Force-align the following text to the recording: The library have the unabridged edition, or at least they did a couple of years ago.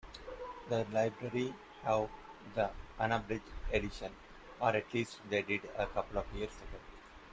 The 0.69 0.83
library 0.85 1.53
have 1.83 2.09
the 2.55 2.71
unabridged 2.97 3.43
edition, 3.71 4.11
or 4.59 4.69
at 4.69 4.91
least 4.95 5.17
they 5.29 5.43
did 5.43 5.63
a 5.77 5.85
couple 5.85 6.17
of 6.17 6.33
years 6.33 6.55
ago. 6.55 6.79